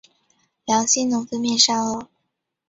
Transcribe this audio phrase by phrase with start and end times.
[0.65, 2.07] 良心能分辨善恶。